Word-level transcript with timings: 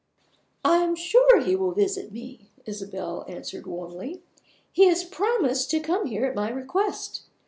"I 0.65 0.77
am 0.77 0.95
sure 0.95 1.39
he 1.41 1.55
will 1.55 1.73
visit 1.73 2.11
me," 2.11 2.49
Isabel 2.65 3.23
answered 3.27 3.67
warmly. 3.67 4.23
"He 4.71 4.85
has 4.87 5.03
promised 5.03 5.69
to 5.69 5.79
come 5.79 6.07
here 6.07 6.25
at 6.25 6.33
my 6.33 6.49
request. 6.49 7.25